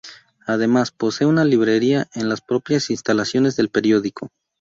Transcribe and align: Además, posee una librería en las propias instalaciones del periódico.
Además, 0.47 0.89
posee 0.89 1.27
una 1.27 1.45
librería 1.45 2.07
en 2.15 2.27
las 2.27 2.41
propias 2.41 2.89
instalaciones 2.89 3.55
del 3.55 3.69
periódico. 3.69 4.29